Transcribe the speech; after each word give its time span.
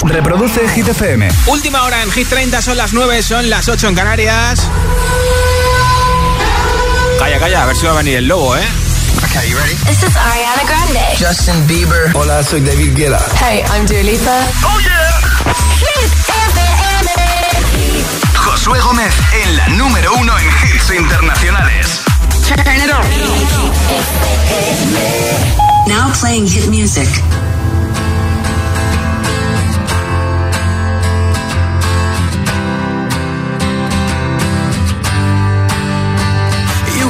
Reproduce 0.00 0.68
Hit 0.70 0.88
FM. 0.88 1.28
Última 1.46 1.82
hora 1.82 2.02
en 2.02 2.10
Hit 2.10 2.28
30, 2.28 2.60
son 2.62 2.76
las 2.76 2.92
9, 2.92 3.22
son 3.22 3.48
las 3.50 3.68
8 3.68 3.88
en 3.88 3.94
Canarias. 3.94 4.60
Calla, 7.18 7.38
calla, 7.38 7.62
a 7.62 7.66
ver 7.66 7.76
si 7.76 7.86
va 7.86 7.92
a 7.92 7.96
venir 7.96 8.16
el 8.16 8.26
lobo, 8.26 8.56
¿eh? 8.56 8.66
Okay, 9.24 9.48
you 9.48 9.56
ready? 9.58 9.74
This 9.86 10.02
is 10.02 10.16
Ariana 10.16 10.64
Grande. 10.66 11.16
Justin 11.18 11.66
Bieber. 11.66 12.10
Hola, 12.14 12.42
soy 12.42 12.60
David 12.60 12.94
Guetta. 12.96 13.20
Hey, 13.40 13.62
I'm 13.72 13.86
Dua 13.86 14.02
Lipa. 14.02 14.40
¡Oh, 14.64 14.80
yeah! 14.80 15.20
Hit 15.78 16.12
FM. 16.48 17.10
Josué 18.34 18.80
Gómez 18.80 19.14
en 19.44 19.56
la 19.56 19.68
número 19.68 20.12
uno 20.14 20.36
en 20.38 20.46
hits 20.46 20.90
internacionales. 20.90 22.00
Turn 22.46 22.76
it 22.76 22.90
on. 22.90 23.06
Now 25.86 26.12
playing 26.20 26.46
hit 26.46 26.66
music. 26.68 27.08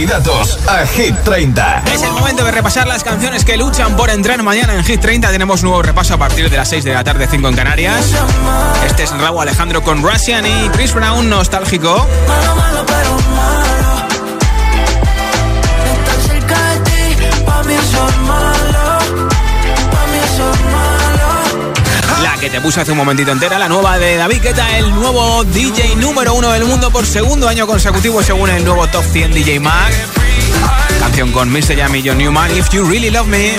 Candidatos 0.00 0.58
a 0.66 0.86
Hit 0.86 1.14
30. 1.24 1.82
Es 1.92 2.02
el 2.02 2.12
momento 2.12 2.42
de 2.42 2.50
repasar 2.50 2.88
las 2.88 3.04
canciones 3.04 3.44
que 3.44 3.58
luchan 3.58 3.96
por 3.96 4.08
entrar 4.08 4.42
mañana 4.42 4.74
en 4.74 4.82
Hit 4.82 4.98
30. 4.98 5.30
Tenemos 5.30 5.62
nuevo 5.62 5.82
repaso 5.82 6.14
a 6.14 6.16
partir 6.16 6.48
de 6.48 6.56
las 6.56 6.70
6 6.70 6.84
de 6.84 6.94
la 6.94 7.04
tarde, 7.04 7.28
5 7.30 7.46
en 7.48 7.54
Canarias. 7.54 8.06
Este 8.86 9.02
es 9.02 9.10
Raúl 9.10 9.42
Alejandro 9.42 9.82
con 9.82 10.02
Russian 10.02 10.46
y 10.46 10.70
Chris 10.70 10.94
Brown, 10.94 11.28
nostálgico. 11.28 12.06
Te 22.50 22.60
puse 22.60 22.80
hace 22.80 22.90
un 22.90 22.98
momentito 22.98 23.30
entera, 23.30 23.58
la 23.58 23.68
nueva 23.68 23.98
de 23.98 24.16
David 24.16 24.42
Guetta, 24.42 24.78
el 24.78 24.92
nuevo 24.92 25.44
DJ 25.44 25.96
número 25.96 26.34
uno 26.34 26.50
del 26.50 26.64
mundo 26.64 26.90
por 26.90 27.06
segundo 27.06 27.48
año 27.48 27.66
consecutivo 27.66 28.22
según 28.22 28.50
el 28.50 28.64
nuevo 28.64 28.86
Top 28.88 29.04
100 29.04 29.32
DJ 29.32 29.60
Mag. 29.60 29.92
Canción 30.98 31.30
con 31.30 31.50
Mr. 31.50 31.76
Yam 31.76 31.94
y 31.94 32.02
John 32.06 32.18
Newman, 32.18 32.56
If 32.56 32.68
You 32.70 32.84
Really 32.84 33.10
Love 33.10 33.28
Me. 33.28 33.54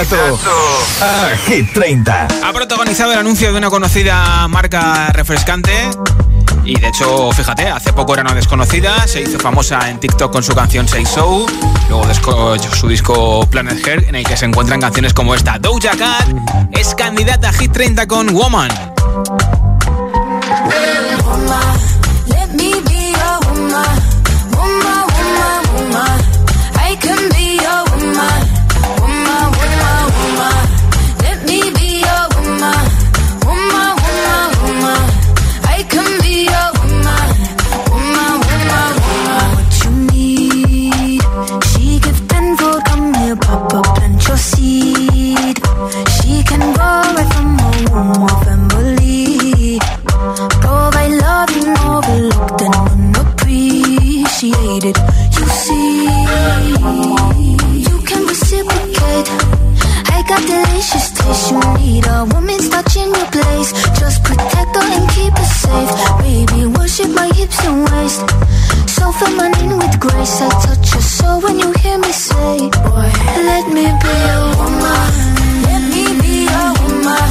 Candidato 0.00 0.38
a 1.02 1.36
Hit 1.46 1.74
30. 1.74 2.28
Ha 2.42 2.52
protagonizado 2.54 3.12
el 3.12 3.18
anuncio 3.18 3.52
de 3.52 3.58
una 3.58 3.68
conocida 3.68 4.48
marca 4.48 5.10
refrescante. 5.12 5.90
Y 6.64 6.80
de 6.80 6.88
hecho, 6.88 7.30
fíjate, 7.32 7.68
hace 7.68 7.92
poco 7.92 8.14
era 8.14 8.22
una 8.22 8.32
desconocida, 8.32 9.06
se 9.06 9.20
hizo 9.20 9.38
famosa 9.38 9.90
en 9.90 10.00
TikTok 10.00 10.32
con 10.32 10.42
su 10.42 10.54
canción 10.54 10.88
Say 10.88 11.04
So, 11.04 11.44
luego 11.90 12.58
su 12.74 12.88
disco 12.88 13.46
Planet 13.50 13.86
Hair, 13.86 14.04
en 14.08 14.14
el 14.14 14.24
que 14.24 14.38
se 14.38 14.46
encuentran 14.46 14.80
canciones 14.80 15.12
como 15.12 15.34
esta. 15.34 15.58
Doja 15.58 15.90
Cat 15.90 16.28
es 16.72 16.94
candidata 16.94 17.50
a 17.50 17.52
Hit 17.52 17.72
30 17.72 18.06
con 18.06 18.32
Woman. 18.32 18.70
Let 22.26 22.54
me 22.54 22.89
safe. 68.08 68.26
Baby, 68.26 68.46
worship 68.80 69.00
my 69.00 69.12
feminine 69.12 69.78
with 69.78 70.00
grace. 70.00 70.40
I 70.40 70.48
touch 70.64 70.92
your 70.92 71.02
soul 71.02 71.40
when 71.40 71.58
you 71.58 71.72
hear 71.82 71.98
me 71.98 72.12
say, 72.12 72.70
Boy, 72.70 73.10
let 73.48 73.66
me 73.68 73.84
be 74.02 74.14
a 74.30 74.40
woman. 74.58 75.10
Let 75.66 75.82
me 75.92 76.04
be 76.20 76.46
a 76.48 76.64
woman. 76.80 77.28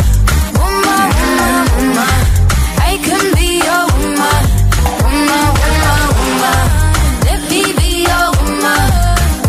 Woman, 0.59 1.07
woman, 1.19 1.65
woman. 1.75 2.15
I 2.77 2.93
can 3.05 3.23
be 3.35 3.49
a 3.61 3.79
woman. 3.95 4.41
Woman, 5.03 5.47
woman, 5.59 6.05
woman. 6.17 6.65
Let 7.25 7.41
me 7.49 7.61
be 7.79 8.05
a 8.05 8.21
woman. 8.37 8.85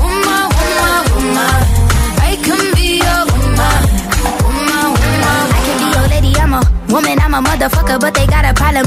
Woman, 0.00 0.44
woman, 0.56 1.02
woman. 1.14 1.61
I 2.20 2.32
can 2.46 2.62
be 2.75 2.88
a 3.00 3.17
woman. 3.31 3.81
Woman, 4.44 4.87
woman, 4.96 5.46
I 5.56 5.61
can 5.67 5.76
be 5.81 5.87
your 5.96 6.06
lady. 6.08 6.32
I'm 6.40 6.55
a 6.55 6.61
woman. 6.93 7.17
I'm 7.20 7.34
a 7.34 7.40
motherfucker, 7.43 8.00
but 8.00 8.14
they 8.14 8.26
got 8.26 8.44
a 8.44 8.55
problem. 8.55 8.87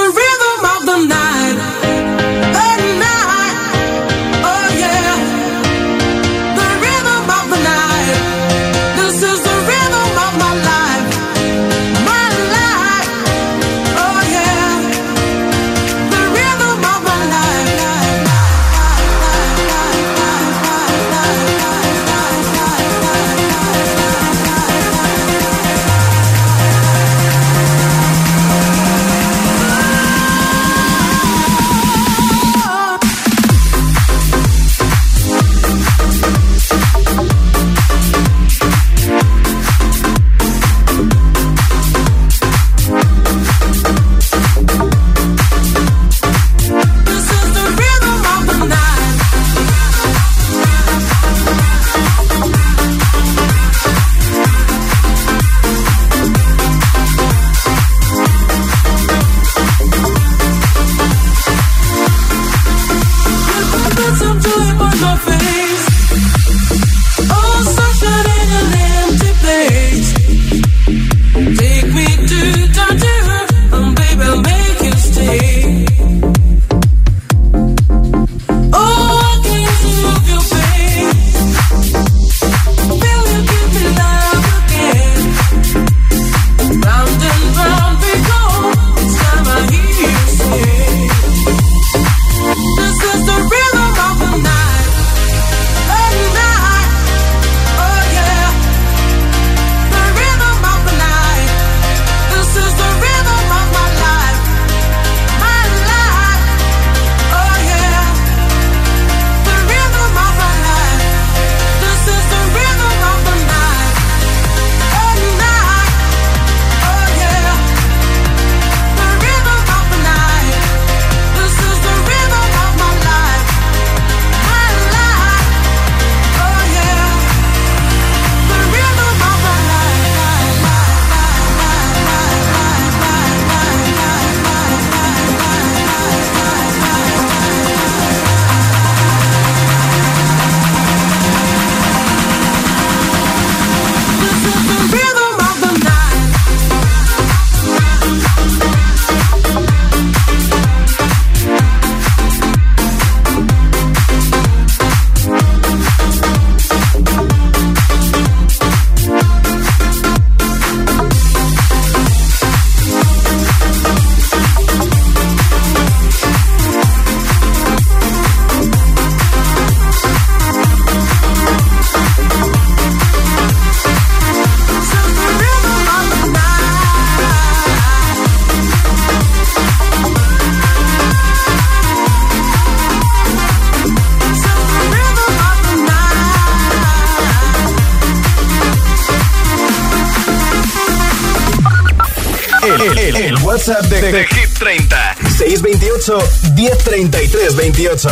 628 196.01 196.55
1033 196.55 197.55
28. 197.55 198.09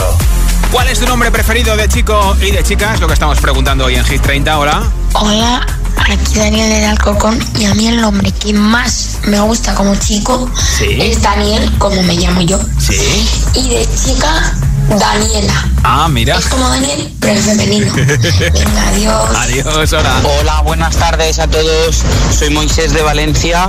¿Cuál 0.71 0.87
es 0.89 0.99
tu 0.99 1.07
nombre 1.07 1.31
preferido 1.31 1.75
de 1.75 1.87
chico 1.87 2.35
y 2.39 2.51
de 2.51 2.63
chica? 2.63 2.93
Es 2.93 2.99
lo 2.99 3.07
que 3.07 3.13
estamos 3.13 3.39
preguntando 3.39 3.85
hoy 3.85 3.95
en 3.95 4.05
Hit 4.05 4.21
30. 4.21 4.59
Hola. 4.59 4.83
Hola, 5.13 5.65
aquí 5.97 6.35
Daniel 6.37 6.69
del 6.69 6.83
Alcorcón 6.85 7.39
y 7.57 7.65
a 7.65 7.73
mí 7.73 7.87
el 7.87 7.99
nombre 7.99 8.31
que 8.31 8.53
más 8.53 9.17
me 9.23 9.39
gusta 9.39 9.73
como 9.73 9.95
chico 9.95 10.47
Sí. 10.77 10.97
es 11.01 11.21
Daniel, 11.23 11.71
como 11.79 12.03
me 12.03 12.13
llamo 12.15 12.41
yo. 12.41 12.59
Sí. 12.77 13.27
Y 13.55 13.69
de 13.69 13.87
chica, 14.05 14.53
Daniela. 14.89 15.67
Ah, 15.83 16.07
mira. 16.07 16.37
Es 16.37 16.45
como 16.45 16.69
Daniel, 16.69 17.11
pero 17.19 17.33
en 17.39 17.43
femenino. 17.43 17.91
Venga, 17.95 18.87
adiós. 18.89 19.29
Adiós, 19.35 19.93
hola. 19.93 20.21
Hola, 20.39 20.61
buenas 20.61 20.95
tardes 20.95 21.39
a 21.39 21.47
todos. 21.47 22.03
Soy 22.37 22.51
Moisés 22.51 22.93
de 22.93 23.01
Valencia 23.01 23.67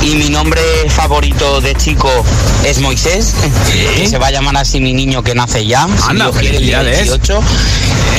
y 0.00 0.16
mi 0.16 0.30
nombre 0.30 0.62
favorito 0.88 1.60
de 1.60 1.74
chico 1.74 2.10
es 2.64 2.78
Moisés. 2.80 3.34
Que 3.70 4.06
se 4.06 4.18
va 4.18 4.28
a 4.28 4.30
llamar 4.30 4.56
así 4.56 4.80
mi 4.80 4.92
niño 4.92 5.22
que 5.22 5.34
nace 5.34 5.66
ya. 5.66 5.86
si 5.86 6.10
Anda, 6.10 6.26
Dios 6.26 6.38
quiere, 6.38 6.56
el 6.56 6.64
día 6.64 6.78
felicidades. 6.78 7.20
18. 7.20 7.40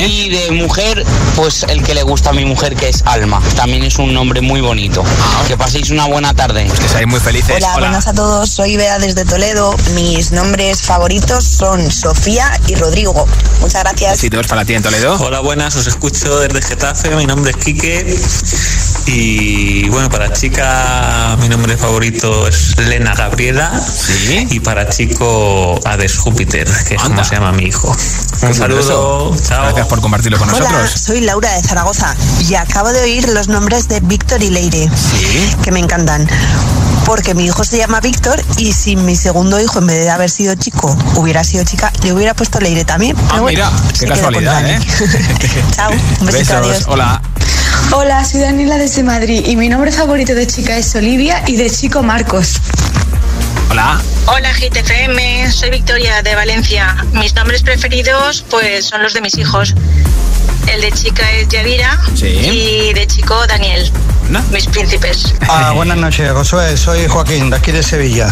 Y 0.00 0.28
de 0.30 0.50
mujer, 0.50 1.04
pues 1.36 1.64
el 1.68 1.82
que 1.82 1.94
le 1.94 2.02
gusta 2.02 2.30
a 2.30 2.32
mi 2.32 2.44
mujer 2.44 2.74
que 2.74 2.88
es 2.88 3.02
Alma. 3.06 3.40
También 3.54 3.84
es 3.84 3.98
un 3.98 4.12
nombre 4.12 4.40
muy 4.40 4.60
bonito. 4.60 5.04
Que 5.46 5.56
paséis 5.56 5.90
una 5.90 6.06
buena 6.06 6.34
tarde. 6.34 6.66
Que 6.80 6.88
seáis 6.88 7.06
muy 7.06 7.20
felices. 7.20 7.56
Hola, 7.56 7.78
buenas 7.78 8.06
a 8.08 8.12
todos. 8.12 8.50
Soy 8.50 8.76
Bea 8.76 8.98
desde 8.98 9.24
Toledo. 9.24 9.76
Mis 9.94 10.32
nombres 10.32 10.82
favoritos 10.82 11.44
son 11.44 11.90
Sofía 11.90 12.60
y 12.66 12.74
Rodrigo. 12.74 13.26
Muchas 13.60 13.82
gracias. 13.82 14.12
Besitos 14.12 14.46
para 14.46 14.64
ti 14.64 14.74
en 14.74 14.82
Toledo. 14.82 15.16
Hola, 15.20 15.40
buenas, 15.40 15.76
os 15.76 15.86
escucho 15.86 16.38
desde 16.40 16.60
Getafe, 16.60 17.14
mi 17.16 17.26
nombre 17.26 17.52
es 17.52 17.56
Quique 17.56 18.18
y 19.06 19.88
bueno, 19.90 20.08
para 20.08 20.32
chica 20.32 21.36
mi 21.40 21.48
nombre 21.48 21.76
favorito 21.76 22.48
es 22.48 22.76
Lena 22.78 23.14
Gabriela 23.14 23.70
Sí. 23.80 24.46
y 24.50 24.60
para 24.60 24.88
chico 24.88 25.78
Hades 25.84 26.16
Júpiter, 26.18 26.66
que 26.88 26.94
es 26.94 27.02
Anda. 27.02 27.16
como 27.16 27.24
se 27.24 27.34
llama 27.34 27.52
mi 27.52 27.64
hijo. 27.64 27.94
Un 28.42 28.54
saludo, 28.54 29.34
chao. 29.46 29.62
Gracias 29.64 29.86
por 29.88 30.00
compartirlo 30.00 30.38
con 30.38 30.48
Hola, 30.50 30.60
nosotros. 30.70 30.90
soy 31.00 31.20
Laura 31.20 31.52
de 31.54 31.62
Zaragoza 31.62 32.14
y 32.48 32.54
acabo 32.54 32.92
de 32.92 33.00
oír 33.02 33.28
los 33.28 33.48
nombres 33.48 33.88
de 33.88 34.00
Víctor 34.00 34.42
y 34.42 34.50
Leire, 34.50 34.88
Sí. 34.88 35.54
que 35.62 35.70
me 35.70 35.80
encantan. 35.80 36.26
Porque 37.04 37.34
mi 37.34 37.44
hijo 37.44 37.64
se 37.64 37.76
llama 37.76 38.00
Víctor 38.00 38.42
y 38.56 38.72
si 38.72 38.96
mi 38.96 39.14
segundo 39.14 39.60
hijo, 39.60 39.78
en 39.78 39.86
vez 39.88 40.04
de 40.04 40.10
haber 40.10 40.30
sido 40.30 40.54
chico, 40.54 40.96
hubiera 41.16 41.44
sido 41.44 41.62
chica, 41.64 41.92
le 42.02 42.14
hubiera 42.14 42.32
puesto 42.32 42.58
Leire 42.60 42.84
también. 42.86 43.14
Ah, 43.28 43.40
bueno, 43.40 43.46
mira, 43.48 43.70
qué 43.98 44.06
casualidad. 44.06 44.66
¿eh? 44.66 44.78
Chao, 45.76 45.90
un 45.92 46.26
besito, 46.26 46.32
Besos, 46.32 46.50
adiós. 46.52 46.84
hola. 46.86 47.20
Hola, 47.92 48.24
soy 48.24 48.40
Daniela 48.40 48.76
desde 48.78 49.02
Madrid 49.02 49.44
y 49.46 49.56
mi 49.56 49.68
nombre 49.68 49.92
favorito 49.92 50.34
de 50.34 50.46
chica 50.46 50.76
es 50.76 50.94
Olivia 50.94 51.42
y 51.46 51.56
de 51.56 51.70
chico 51.70 52.02
Marcos. 52.02 52.54
Hola. 53.70 54.00
Hola 54.26 54.52
GTFM, 54.52 55.50
soy 55.52 55.70
Victoria 55.70 56.22
de 56.22 56.34
Valencia. 56.34 56.96
Mis 57.12 57.34
nombres 57.34 57.62
preferidos 57.62 58.44
pues 58.50 58.86
son 58.86 59.02
los 59.02 59.14
de 59.14 59.20
mis 59.20 59.36
hijos. 59.38 59.74
El 60.72 60.80
de 60.80 60.92
chica 60.92 61.30
es 61.32 61.48
Yadira 61.48 62.00
Sí. 62.14 62.26
y 62.26 62.92
de 62.94 63.06
chico 63.06 63.34
Daniel. 63.46 63.90
Mis 64.50 64.66
príncipes. 64.66 65.34
Ah, 65.48 65.72
buenas 65.72 65.96
noches, 65.96 66.32
Josué. 66.32 66.76
Soy 66.76 67.06
Joaquín, 67.06 67.50
de 67.50 67.56
aquí 67.56 67.70
de 67.70 67.82
Sevilla. 67.82 68.28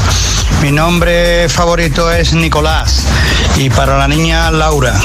Mi 0.60 0.72
nombre 0.72 1.48
favorito 1.48 2.10
es 2.10 2.32
Nicolás 2.32 3.04
y 3.56 3.70
para 3.70 3.98
la 3.98 4.08
niña 4.08 4.50
Laura. 4.50 4.98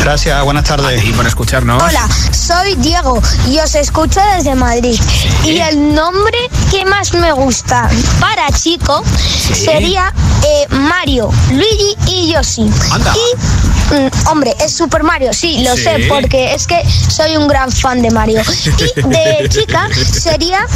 Gracias, 0.00 0.42
buenas 0.42 0.64
tardes. 0.64 1.04
Y 1.04 1.12
por 1.12 1.26
escucharnos. 1.26 1.80
Hola, 1.80 2.08
soy 2.32 2.74
Diego 2.76 3.22
y 3.48 3.58
os 3.60 3.74
escucho 3.76 4.20
desde 4.36 4.54
Madrid. 4.56 4.98
Y 5.44 5.58
el 5.60 5.94
nombre 5.94 6.38
que 6.70 6.84
más 6.86 7.12
me 7.14 7.32
gusta 7.32 7.88
para 8.18 8.50
chico 8.50 9.04
sería 9.06 10.12
eh, 10.44 10.66
Mario, 10.70 11.30
Luigi 11.50 11.96
y 12.06 12.32
Yoshi. 12.32 12.68
Anda. 12.90 13.14
Y, 13.14 13.81
mm, 13.92 14.28
hombre, 14.30 14.54
es 14.60 14.72
Super 14.76 15.02
Mario, 15.02 15.32
sí, 15.32 15.62
lo 15.64 15.76
Sí. 15.76 15.82
sé, 15.84 16.06
porque 16.08 16.54
es 16.54 16.66
que 16.66 16.82
soy 17.08 17.36
un 17.36 17.46
gran 17.48 17.70
fan 17.70 18.02
de 18.02 18.10
Mario. 18.10 18.42
Y 18.96 19.02
de 19.08 19.48
chica 19.48 19.88
sería 19.94 20.66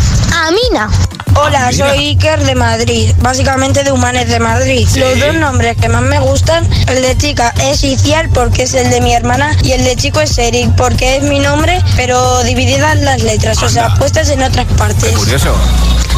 Amina. 0.47 0.91
Hola, 1.39 1.69
mira. 1.71 1.89
soy 1.89 2.09
Iker 2.09 2.45
de 2.45 2.55
Madrid, 2.55 3.13
básicamente 3.21 3.85
de 3.85 3.93
Humanes 3.93 4.29
de 4.29 4.41
Madrid. 4.41 4.87
Sí. 4.91 5.01
Los 5.01 5.19
dos 5.19 5.35
nombres 5.35 5.77
que 5.77 5.89
más 5.89 6.03
me 6.03 6.19
gustan, 6.21 6.69
el 6.89 7.03
de 7.03 7.17
chica 7.17 7.53
es 7.63 7.85
Iciar 7.85 8.29
porque 8.31 8.63
es 8.63 8.75
el 8.75 8.91
de 8.91 9.01
mi 9.01 9.15
hermana 9.15 9.57
y 9.63 9.73
el 9.73 9.85
de 9.85 9.97
chico 9.97 10.21
es 10.21 10.37
Eric 10.39 10.71
porque 10.77 11.17
es 11.17 11.23
mi 11.23 11.39
nombre, 11.39 11.81
pero 11.97 12.43
divididas 12.45 12.99
las 13.01 13.23
letras, 13.23 13.63
o 13.63 13.69
sea, 13.69 13.95
puestas 13.95 14.31
en 14.31 14.43
otras 14.43 14.67
partes. 14.77 15.13
Curioso. 15.17 15.55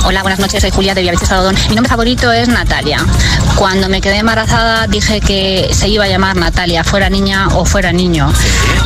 Hola, 0.04 0.22
buenas 0.22 0.38
noches, 0.38 0.62
soy 0.62 0.70
Julia 0.70 0.94
de 0.94 1.00
Villavista 1.02 1.26
Salodón. 1.26 1.56
Mi 1.68 1.74
nombre 1.74 1.90
favorito 1.90 2.32
es 2.32 2.48
Natalia. 2.48 3.04
Cuando 3.56 3.88
me 3.88 4.00
quedé 4.00 4.18
embarazada 4.18 4.86
dije 4.86 5.20
que 5.20 5.68
se 5.72 5.88
iba 5.88 6.04
a 6.04 6.08
llamar 6.08 6.36
Natalia, 6.36 6.84
fuera 6.84 7.10
niña 7.10 7.48
o 7.48 7.64
fuera 7.64 7.92
niño. 7.92 8.32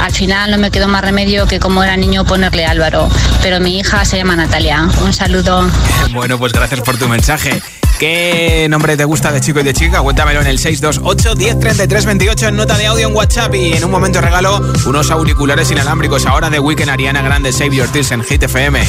Al 0.00 0.12
final 0.12 0.50
no 0.50 0.58
me 0.58 0.70
quedó 0.70 0.88
más 0.88 1.02
remedio 1.02 1.46
que 1.46 1.60
como 1.60 1.84
era 1.84 1.96
niño 1.96 2.24
ponerle 2.24 2.64
Álvaro, 2.64 3.08
pero 3.42 3.60
mi 3.60 3.78
hija 3.78 4.04
se 4.04 4.16
llama 4.16 4.34
Natalia. 4.34 4.88
Un 5.04 5.12
saludo. 5.12 5.70
Bueno, 6.12 6.21
pues 6.28 6.52
gracias 6.52 6.80
por 6.82 6.96
tu 6.96 7.08
mensaje. 7.08 7.60
¿Qué 7.98 8.66
nombre 8.70 8.96
te 8.96 9.04
gusta 9.04 9.32
de 9.32 9.40
chico 9.40 9.60
y 9.60 9.64
de 9.64 9.72
chica? 9.72 10.00
Cuéntamelo 10.00 10.40
en 10.40 10.46
el 10.46 10.58
628 10.58 11.34
1033 11.36 12.06
28 12.06 12.48
en 12.48 12.56
nota 12.56 12.78
de 12.78 12.86
audio 12.86 13.08
en 13.08 13.14
WhatsApp 13.14 13.54
y 13.54 13.72
en 13.72 13.84
un 13.84 13.90
momento 13.90 14.20
regalo 14.20 14.60
unos 14.86 15.10
auriculares 15.10 15.70
inalámbricos 15.70 16.24
ahora 16.26 16.48
de 16.48 16.60
Weekend 16.60 16.90
Ariana 16.90 17.22
Grande 17.22 17.52
Save 17.52 17.76
Your 17.76 17.88
Tears 17.88 18.12
en 18.12 18.22
Hit 18.22 18.42
FM. 18.44 18.80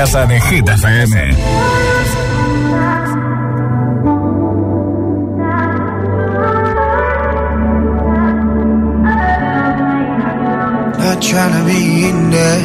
Casa 0.00 0.24
de 0.26 0.40
Hit 0.40 0.66
FM. 0.66 1.12
Trying 11.20 11.52
to 11.52 11.64
be 11.66 12.08
in 12.08 12.30
there, 12.30 12.64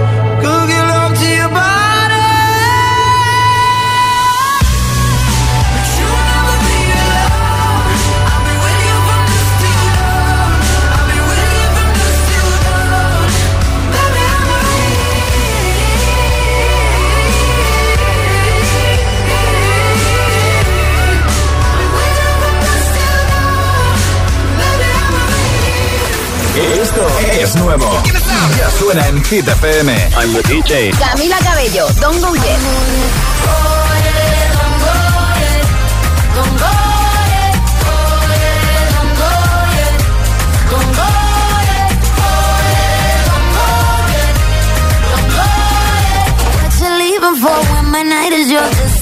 Esto 26.71 27.05
es 27.31 27.55
nuevo. 27.55 28.01
Ya 28.57 28.69
suena 28.71 29.05
en 29.07 29.23
Hit 29.25 29.47
FM. 29.47 29.93
I'm 30.15 30.33
the 30.33 30.41
DJ. 30.43 30.91
Camila 30.97 31.37
Cabello, 31.39 31.87
Don 31.99 32.21
Go 32.21 32.31
Get. 32.33 32.59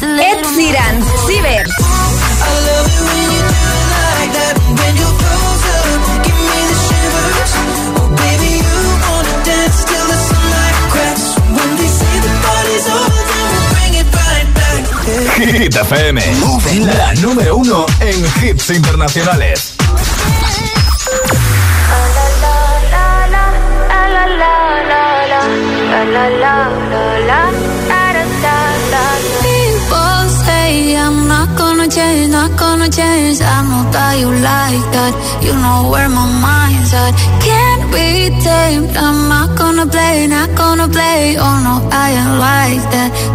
Ed 0.01 0.43
Sheeran, 0.55 1.01
Ciber. 1.25 1.88
Hit 15.39 15.73
FM. 15.73 16.21
La 16.97 17.13
número 17.21 17.55
uno 17.55 17.85
en 18.01 18.25
hits 18.43 18.71
internacionales. 18.71 19.75
People 29.41 30.29
say 30.43 30.97
I'm 30.97 31.27
not 31.29 31.57
gonna 31.57 31.87
change, 31.87 32.31
not 32.31 32.57
gonna 32.57 32.89
change. 32.89 33.39
I 33.41 33.63
know 33.63 33.89
that 33.91 34.19
you 34.19 34.29
like 34.31 34.85
that. 34.91 35.13
You 35.41 35.53
know 35.55 35.89
where 35.89 36.09
my 36.09 36.27
mind's 36.43 36.93
at. 36.93 37.15
Can't 37.39 37.83
be 37.93 38.29
tamed. 38.43 38.97
I'm 38.97 39.29
not 39.29 39.57
gonna 39.57 39.87
play, 39.87 40.27
not 40.27 40.53
gonna 40.55 40.89
play. 40.89 41.37
Oh 41.39 41.57
no, 41.63 41.87
I 41.91 42.11
ain't 42.11 42.35
like 42.39 42.83
that. 42.91 43.28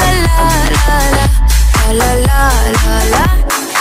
la 0.00 0.10
la 0.26 0.48
la 0.74 0.96
la 1.16 1.26
La 2.00 2.10
la 2.26 2.42
la 2.76 2.96
la 3.14 3.24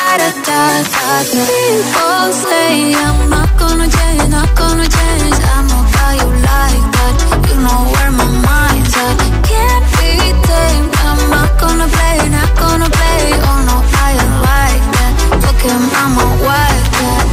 da 0.03 0.17
da 0.17 0.29
da 0.43 0.67
da 0.93 1.43
People 1.49 2.27
say 2.45 2.93
I'm 2.93 3.29
not 3.29 3.49
gonna 3.57 3.87
change, 3.89 4.29
not 4.29 4.49
gonna 4.55 4.87
change 4.87 5.37
I 5.55 5.59
know 5.69 5.83
how 5.95 6.11
you 6.21 6.29
like 6.49 6.85
that 6.95 7.15
You 7.49 7.57
know 7.65 7.79
where 7.93 8.11
my 8.11 8.27
mind's 8.47 8.93
at 9.05 9.17
Can't 9.49 9.85
be 9.97 10.11
tamed 10.47 10.93
I'm 11.07 11.21
not 11.35 11.51
gonna 11.61 11.87
play, 11.95 12.17
not 12.29 12.51
gonna 12.63 12.89
play 12.97 13.21
Oh 13.49 13.59
no, 13.69 13.77
I 14.05 14.09
ain't 14.21 14.37
like 14.49 14.85
that 14.95 15.13
Look 15.43 15.61
at 15.71 15.81
I'm 16.01 16.13
a 16.25 16.27
wild 16.45 16.85
cat 16.97 17.27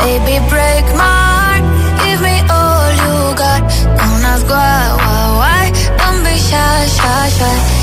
Baby, 0.00 0.36
break 0.48 0.86
my 0.96 1.14
heart 1.30 1.64
Give 2.02 2.20
me 2.26 2.36
all 2.50 2.88
you 3.02 3.14
got. 3.36 3.60
Don't 3.98 4.24
ask 4.32 4.46
why, 4.48 4.96
why, 4.98 5.24
why 5.40 5.62
Don't 5.98 6.24
be 6.24 6.34
shy, 6.38 6.86
shy, 6.96 7.28
shy 7.38 7.77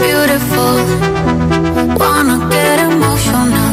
beautiful 0.00 0.76
wanna 1.98 2.48
get 2.50 2.78
emotional 2.80 3.69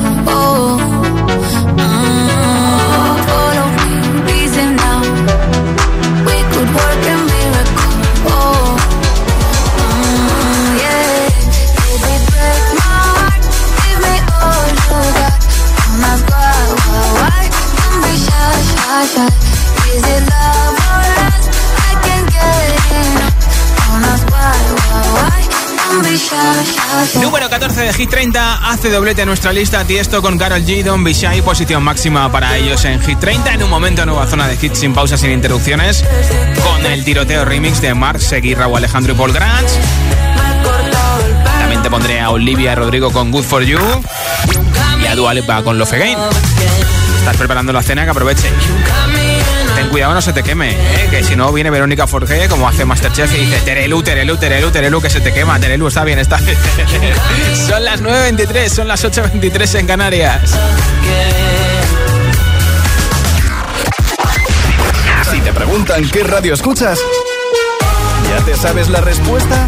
Número 27.22 27.50
14 27.50 27.82
de 27.82 27.94
Hit 27.94 28.10
30 28.10 28.70
hace 28.70 28.90
doblete 28.90 29.22
en 29.22 29.28
nuestra 29.28 29.54
lista. 29.54 29.84
Tiesto 29.86 30.22
con 30.22 30.38
Carol 30.38 30.64
G, 30.64 30.84
Don 30.84 31.04
Bishai, 31.04 31.42
posición 31.42 31.84
máxima 31.84 32.32
para 32.32 32.58
ellos 32.58 32.84
en 32.86 33.02
Hit 33.02 33.20
30. 33.20 33.54
En 33.54 33.64
un 33.64 33.70
momento, 33.70 34.06
nueva 34.06 34.28
zona 34.28 34.48
de 34.48 34.58
hits 34.62 34.80
sin 34.80 34.94
pausas, 34.94 35.20
sin 35.20 35.32
interrupciones, 35.32 36.04
con 36.64 36.86
el 36.86 37.04
tiroteo 37.04 37.46
remix 37.46 37.82
de 37.82 37.94
Mark 37.94 38.20
Seguir, 38.20 38.58
Raúl 38.58 38.78
Alejandro 38.78 39.14
y 39.14 39.16
Paul 39.16 39.34
Grant. 39.34 39.70
También 41.60 41.82
te 41.82 41.90
pondré 41.90 42.20
a 42.20 42.30
Olivia 42.30 42.76
Rodrigo 42.76 43.12
con 43.12 43.32
Good 43.32 43.44
For 43.44 43.64
You. 43.64 43.80
Y 45.02 45.06
a 45.06 45.16
Dua 45.16 45.34
Lipa 45.34 45.64
con 45.64 45.78
Love 45.78 45.94
Again. 45.94 46.18
Estás 47.28 47.40
preparando 47.40 47.74
la 47.74 47.84
cena, 47.84 48.06
que 48.06 48.12
aproveche. 48.12 48.50
Ten 49.76 49.90
cuidado, 49.90 50.14
no 50.14 50.22
se 50.22 50.32
te 50.32 50.44
queme, 50.44 50.72
¿eh? 50.72 51.08
que 51.10 51.26
si 51.26 51.36
no 51.36 51.52
viene 51.52 51.70
Verónica 51.70 52.08
Forge, 52.08 52.48
como 52.48 52.70
hace 52.70 52.86
Masterchef, 52.86 53.30
y 53.36 53.40
dice 53.40 53.60
Terelu, 53.66 54.02
Terelu, 54.02 54.38
Terelu, 54.38 54.72
Terelu, 54.72 55.02
que 55.02 55.10
se 55.10 55.20
te 55.20 55.34
quema. 55.34 55.60
Terelu, 55.60 55.90
está 55.90 56.06
bien, 56.06 56.20
está 56.20 56.38
bien. 56.38 56.58
son 57.68 57.84
las 57.84 58.02
9.23, 58.02 58.70
son 58.70 58.88
las 58.88 59.04
8.23 59.04 59.80
en 59.80 59.88
Canarias. 59.88 60.58
Si 65.30 65.42
te 65.42 65.52
preguntan 65.52 66.10
qué 66.10 66.24
radio 66.24 66.54
escuchas, 66.54 66.98
¿ya 68.30 68.46
te 68.46 68.56
sabes 68.56 68.88
la 68.88 69.02
respuesta? 69.02 69.68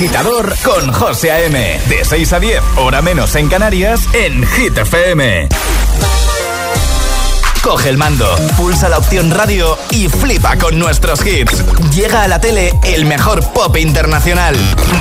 agitador 0.00 0.54
con 0.64 0.90
José 0.94 1.30
A.M. 1.30 1.78
De 1.86 2.04
6 2.06 2.32
a 2.32 2.40
10, 2.40 2.62
hora 2.76 3.02
menos 3.02 3.34
en 3.34 3.50
Canarias, 3.50 4.08
en 4.14 4.46
Hit 4.46 4.78
FM. 4.78 5.46
Coge 7.60 7.90
el 7.90 7.98
mando, 7.98 8.34
pulsa 8.56 8.88
la 8.88 8.96
opción 8.96 9.30
radio 9.30 9.76
y 9.90 10.08
flipa 10.08 10.56
con 10.56 10.78
nuestros 10.78 11.20
hits. 11.26 11.62
Llega 11.94 12.22
a 12.22 12.28
la 12.28 12.40
tele 12.40 12.72
el 12.84 13.04
mejor 13.04 13.44
pop 13.52 13.76
internacional. 13.76 14.56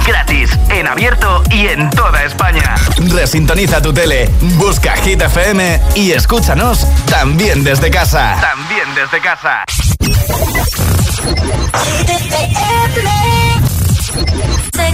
Gratis, 0.05 0.51
en 0.67 0.85
abierto 0.85 1.43
y 1.49 1.67
en 1.67 1.89
toda 1.91 2.25
España. 2.25 2.75
Resintoniza 2.97 3.81
tu 3.81 3.93
tele, 3.93 4.29
busca 4.57 4.97
Hit 4.97 5.21
FM 5.21 5.81
y 5.95 6.11
escúchanos 6.11 6.85
también 7.05 7.63
desde 7.63 7.89
casa. 7.89 8.35
También 8.41 8.93
desde 8.95 9.21
casa. 9.21 9.63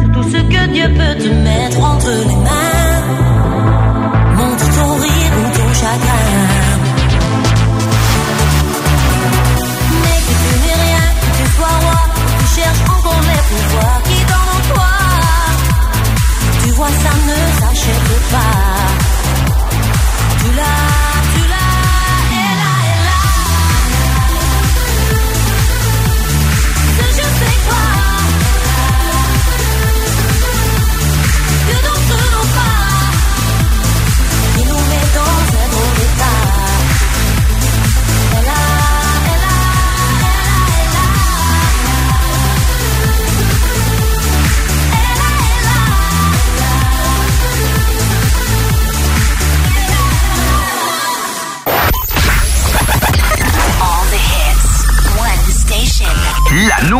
Sur 0.00 0.12
tout 0.12 0.28
ce 0.30 0.38
que 0.52 0.66
Dieu 0.72 0.88
peut 0.98 1.16
te 1.22 1.28
mettre 1.28 1.80
entre 1.80 2.10
les 2.28 2.36
mains. 2.46 2.96
Montre 4.36 4.66
ton 4.76 4.94
rire 5.04 5.32
ou 5.38 5.46
ton 5.56 5.68
chagrin. 5.80 6.28
Mais 10.02 10.18
que 10.26 10.34
tu 10.42 10.50
n'es 10.62 10.76
rien, 10.86 11.06
que 11.20 11.28
tu 11.38 11.44
sois 11.56 11.76
roi, 11.84 12.00
tu 12.38 12.46
cherches 12.56 12.84
encore 12.94 13.22
les 13.30 13.42
pouvoirs 13.50 14.02
qui 14.08 14.18
dorment 14.30 14.54
en 14.56 14.74
toi. 14.74 14.92
Tu 16.62 16.68
vois, 16.76 16.94
ça 17.04 17.14
ne 17.28 17.38
s'achète 17.60 18.10
pas. 18.32 18.56
Tu 20.40 20.48
l'as, 20.56 20.95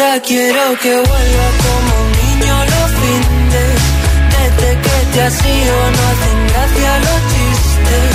ahora 0.00 0.20
quiero 0.20 0.78
que 0.80 0.94
vuelva 0.94 1.48
como 1.64 1.90
un 2.02 2.12
niño 2.22 2.54
los 2.72 2.90
fines. 3.00 3.78
Desde 4.34 4.68
que 4.84 4.96
te 5.12 5.22
has 5.22 5.44
ido 5.44 5.74
no 5.94 6.02
hacen 6.10 6.38
gracia 6.50 6.90
los 7.06 7.20
chistes. 7.32 8.10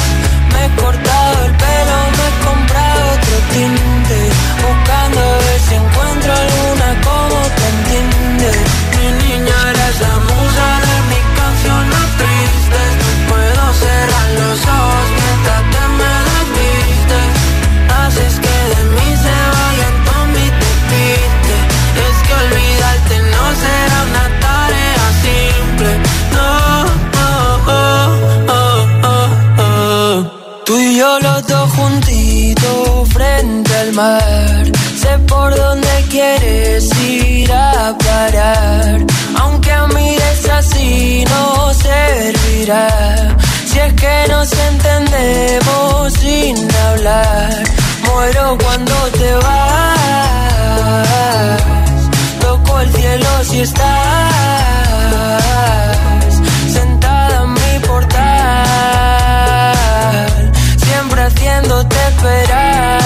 Me 0.52 0.66
he 0.66 0.70
cortado 0.82 1.46
el 1.46 1.52
pelo, 1.64 1.98
me 2.18 2.26
he 2.28 2.34
comprado 2.48 3.02
otro 3.16 3.38
tinte. 3.54 4.20
Buscando 4.64 5.20
a 5.20 5.38
ver 5.46 5.60
si 5.68 5.76
encuentro 5.76 6.34
alguna 6.44 6.90
como 7.08 7.38
te 7.58 7.66
entiende. 7.76 8.52
Mi 8.96 9.08
niña 9.24 9.58
eres 9.72 9.96
la 10.06 10.16
musa 10.30 10.68
de 10.86 10.96
mis 11.12 11.26
canciones 11.40 12.06
tristes. 12.20 12.92
No 13.04 13.12
puedo 13.30 13.64
cerrar 13.84 14.30
los 14.40 14.60
Tú 30.74 30.80
y 30.80 30.98
yo 30.98 31.20
los 31.20 31.46
dos 31.46 31.70
juntitos 31.74 33.10
frente 33.10 33.78
al 33.78 33.94
mar. 33.94 34.72
Sé 35.00 35.20
por 35.28 35.56
dónde 35.56 35.88
quieres 36.10 36.90
ir 37.00 37.54
a 37.54 37.96
parar. 37.96 39.06
Aunque 39.40 39.72
mires 39.94 40.50
así 40.50 41.24
no 41.30 41.72
servirá. 41.76 42.88
Si 43.68 43.78
es 43.78 43.94
que 43.94 44.26
nos 44.30 44.52
entendemos 44.52 46.14
sin 46.14 46.58
hablar. 46.88 47.64
Muero 48.08 48.58
cuando 48.64 48.96
te 49.20 49.32
vas. 49.46 51.08
Toco 52.42 52.80
el 52.80 52.92
cielo 52.94 53.44
si 53.44 53.60
estás 53.60 53.84
sentada 56.68 57.44
en 57.44 57.54
mi 57.54 57.80
portal, 57.86 59.23
haciéndote 61.26 61.96
esperar. 62.10 63.00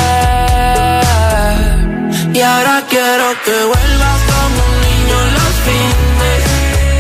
Y 2.34 2.42
ahora 2.42 2.84
quiero 2.90 3.28
que 3.46 3.52
vuelvas 3.72 4.20
como 4.32 4.60
un 4.70 4.76
niño 4.88 5.18
los 5.38 5.54
fines. 5.66 6.42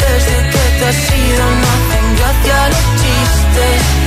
Desde 0.04 0.36
que 0.52 0.64
te 0.78 0.86
has 0.86 1.02
ido 1.28 1.44
no 1.62 1.68
hacen 1.76 2.06
gracia 2.18 2.58
los 2.74 2.86
chistes. 3.02 4.07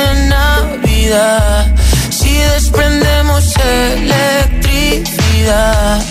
electricidad. 5.41 6.01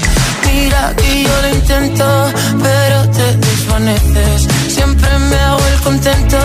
Mira 0.47 0.95
que 0.97 1.23
yo 1.23 1.43
lo 1.43 1.49
intento, 1.49 2.33
pero 2.62 3.11
te 3.11 3.37
desvaneces. 3.37 4.49
Siempre 4.69 5.09
me 5.19 5.37
hago 5.37 5.66
el 5.66 5.81
contento, 5.81 6.38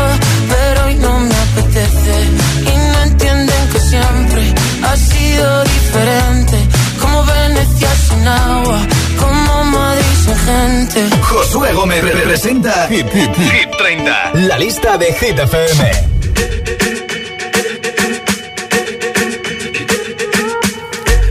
pero 0.50 0.86
hoy 0.86 0.95
no 0.95 1.19
me 1.19 1.36
apetece. 1.36 2.15
Y 2.62 2.78
no 2.93 3.02
entienden 3.04 3.69
que 3.71 3.80
siempre 3.80 4.54
ha 4.84 4.95
sido 4.95 5.63
diferente. 5.63 6.58
Como 7.00 7.24
Venecia 7.26 7.89
sin 8.08 8.28
agua, 8.28 8.80
como 9.19 9.63
Madrid 9.63 10.15
sin 10.24 10.36
gente. 10.36 11.10
Josué 11.21 11.74
Gómez 11.74 12.04
representa 12.04 12.88
Hit, 12.89 13.08
Hit, 13.12 13.36
Hit 13.36 13.78
30. 13.78 14.32
La 14.34 14.58
lista 14.58 14.98
de 14.98 15.13
Hit 15.13 15.39
FM. 15.39 16.24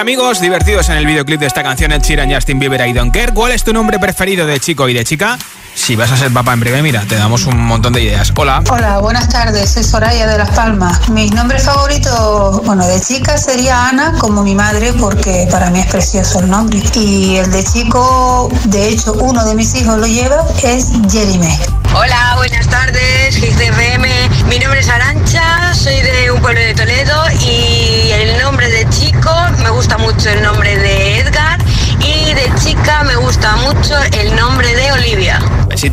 amigos, 0.00 0.40
divertidos 0.40 0.88
en 0.88 0.96
el 0.96 1.04
videoclip 1.04 1.40
de 1.40 1.46
esta 1.46 1.62
canción 1.62 1.92
Ed 1.92 2.00
Sheeran, 2.00 2.32
Justin 2.32 2.58
Bieber 2.58 2.88
y 2.88 2.94
Don't 2.94 3.12
Care. 3.12 3.32
¿Cuál 3.34 3.52
es 3.52 3.62
tu 3.64 3.74
nombre 3.74 3.98
preferido 3.98 4.46
de 4.46 4.58
chico 4.58 4.88
y 4.88 4.94
de 4.94 5.04
chica? 5.04 5.38
Si 5.80 5.96
vas 5.96 6.12
a 6.12 6.16
ser 6.16 6.30
papá 6.30 6.52
en 6.52 6.60
breve, 6.60 6.82
mira, 6.82 7.06
te 7.08 7.16
damos 7.16 7.46
un 7.46 7.58
montón 7.58 7.94
de 7.94 8.02
ideas. 8.02 8.32
Hola. 8.36 8.62
Hola, 8.70 8.98
buenas 8.98 9.30
tardes, 9.30 9.70
soy 9.70 9.82
Soraya 9.82 10.26
de 10.26 10.36
Las 10.36 10.50
Palmas. 10.50 11.08
Mis 11.08 11.32
nombres 11.32 11.64
favoritos, 11.64 12.62
bueno, 12.66 12.86
de 12.86 13.00
chica 13.00 13.38
sería 13.38 13.88
Ana, 13.88 14.12
como 14.18 14.42
mi 14.42 14.54
madre, 14.54 14.92
porque 14.92 15.48
para 15.50 15.70
mí 15.70 15.80
es 15.80 15.86
precioso 15.86 16.40
el 16.40 16.50
nombre. 16.50 16.80
Y 16.94 17.36
el 17.36 17.50
de 17.50 17.64
chico, 17.64 18.50
de 18.66 18.90
hecho, 18.90 19.14
uno 19.14 19.42
de 19.44 19.54
mis 19.54 19.74
hijos 19.74 19.98
lo 19.98 20.06
lleva, 20.06 20.44
es 20.62 20.90
Jeremy. 21.10 21.58
Hola, 21.94 22.34
buenas 22.36 22.68
tardes, 22.68 23.40
GCFM. 23.40 24.06
Mi 24.48 24.58
nombre 24.58 24.80
es 24.80 24.88
Arancha, 24.88 25.74
soy 25.74 25.96
de 26.02 26.30
un 26.30 26.40
pueblo 26.42 26.60
de 26.60 26.74
Toledo 26.74 27.24
y 27.40 28.10
el 28.12 28.40
nombre 28.42 28.68
de 28.68 28.88
chico 28.90 29.30
me 29.62 29.70
gusta 29.70 29.96
mucho 29.96 30.28
el 30.28 30.42
nombre 30.42 30.76
de 30.76 31.20
Edgar 31.20 31.58
y 32.00 32.34
de 32.34 32.50
chica 32.62 33.02
me 33.04 33.16
gusta 33.16 33.56
mucho 33.56 33.94
el 34.18 34.34
nombre 34.36 34.74
de 34.74 34.92
Olivia. 34.92 35.38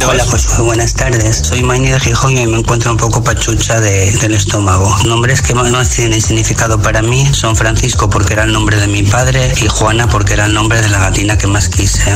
Hola 0.07 0.25
Josué, 0.25 0.63
buenas 0.63 0.93
tardes. 0.93 1.37
Soy 1.47 1.63
Maini 1.63 1.89
de 1.89 1.99
Gijón 1.99 2.37
y 2.37 2.45
me 2.47 2.57
encuentro 2.59 2.91
un 2.91 2.97
poco 2.97 3.23
pachucha 3.23 3.79
de- 3.79 4.11
del 4.11 4.33
estómago. 4.33 4.95
Nombres 5.05 5.41
que 5.41 5.53
más 5.53 5.71
no 5.71 5.83
tienen 5.85 6.21
significado 6.21 6.81
para 6.81 7.01
mí 7.01 7.27
son 7.33 7.55
Francisco 7.55 8.09
porque 8.09 8.33
era 8.33 8.43
el 8.43 8.51
nombre 8.53 8.77
de 8.77 8.87
mi 8.87 9.03
padre 9.03 9.53
y 9.61 9.67
Juana 9.67 10.07
porque 10.07 10.33
era 10.33 10.45
el 10.45 10.53
nombre 10.53 10.81
de 10.81 10.89
la 10.89 10.99
gatina 10.99 11.37
que 11.37 11.47
más 11.47 11.69
quise. 11.69 12.15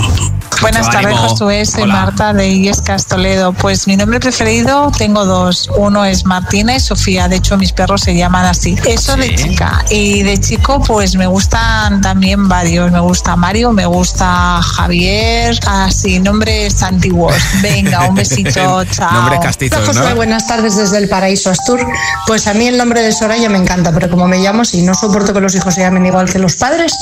Buenas 0.59 0.89
tardes. 0.89 1.17
Josué. 1.17 1.65
Soy 1.65 1.83
Hola. 1.83 1.93
Marta 1.93 2.33
de 2.33 2.47
Illescas, 2.47 3.05
Toledo. 3.05 3.53
Pues 3.53 3.87
mi 3.87 3.97
nombre 3.97 4.19
preferido 4.19 4.91
tengo 4.97 5.25
dos. 5.25 5.69
Uno 5.77 6.05
es 6.05 6.25
Martina 6.25 6.75
y 6.75 6.79
Sofía. 6.79 7.27
De 7.27 7.37
hecho, 7.37 7.57
mis 7.57 7.71
perros 7.71 8.01
se 8.01 8.15
llaman 8.15 8.45
así. 8.45 8.75
Eso 8.85 9.15
de 9.15 9.33
chica. 9.35 9.83
Y 9.89 10.23
de 10.23 10.39
chico, 10.39 10.81
pues 10.81 11.15
me 11.15 11.27
gustan 11.27 12.01
también 12.01 12.47
varios. 12.47 12.91
Me 12.91 12.99
gusta 12.99 13.35
Mario, 13.35 13.71
me 13.71 13.85
gusta 13.85 14.61
Javier. 14.61 15.57
Así, 15.67 16.19
nombres 16.19 16.81
antiguos. 16.83 17.35
Venga, 17.61 18.07
un 18.07 18.15
besito. 18.15 18.83
Chao. 18.91 19.11
Nombres 19.11 19.39
castizos, 19.39 19.79
Hola, 19.79 19.87
Josué, 19.87 20.09
¿no? 20.09 20.15
buenas 20.15 20.47
tardes 20.47 20.75
desde 20.77 20.97
el 20.97 21.09
paraíso 21.09 21.49
Astur. 21.49 21.85
Pues 22.27 22.47
a 22.47 22.53
mí 22.53 22.67
el 22.67 22.77
nombre 22.77 23.01
de 23.01 23.11
Soraya 23.11 23.49
me 23.49 23.57
encanta, 23.57 23.91
pero 23.91 24.09
como 24.09 24.27
me 24.27 24.37
llamo, 24.39 24.65
si 24.65 24.81
no 24.81 24.93
soporto 24.93 25.33
que 25.33 25.41
los 25.41 25.55
hijos 25.55 25.73
se 25.73 25.81
llamen 25.81 26.05
igual 26.05 26.29
que 26.29 26.39
los 26.39 26.55
padres, 26.55 26.93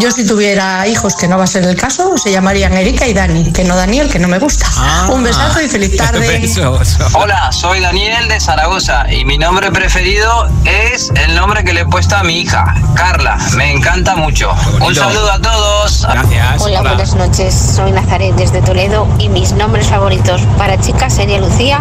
yo 0.00 0.10
si 0.10 0.26
tuviera 0.26 0.86
hijos, 0.86 1.16
que 1.16 1.28
no 1.28 1.38
va 1.38 1.44
a 1.44 1.46
ser 1.46 1.64
el 1.64 1.76
caso, 1.76 2.16
se 2.16 2.30
llamarían 2.30 2.76
Erika 2.98 3.06
y 3.06 3.14
Dani, 3.14 3.52
que 3.52 3.62
no 3.62 3.76
Daniel, 3.76 4.10
que 4.10 4.18
no 4.18 4.26
me 4.26 4.40
gusta. 4.40 4.66
Ah. 4.76 5.08
Un 5.12 5.22
besazo 5.22 5.60
y 5.60 5.68
feliz 5.68 5.96
tarde. 5.96 6.42
Hola, 7.14 7.52
soy 7.52 7.80
Daniel 7.80 8.26
de 8.28 8.40
Zaragoza 8.40 9.04
y 9.12 9.24
mi 9.24 9.38
nombre 9.38 9.70
preferido 9.70 10.48
es 10.64 11.10
el 11.14 11.36
nombre 11.36 11.62
que 11.62 11.72
le 11.72 11.82
he 11.82 11.86
puesto 11.86 12.16
a 12.16 12.24
mi 12.24 12.40
hija, 12.40 12.74
Carla. 12.96 13.38
Me 13.56 13.72
encanta 13.72 14.16
mucho. 14.16 14.52
Un 14.80 14.94
saludo 14.94 15.30
a 15.30 15.40
todos. 15.40 16.06
Gracias. 16.10 16.60
Hola, 16.60 16.82
buenas 16.82 17.14
noches. 17.14 17.54
Soy 17.76 17.92
Nazaret 17.92 18.34
desde 18.34 18.62
Toledo 18.62 19.06
y 19.20 19.28
mis 19.28 19.52
nombres 19.52 19.86
favoritos 19.86 20.40
para 20.56 20.80
chica 20.80 21.08
sería 21.08 21.38
Lucía 21.38 21.80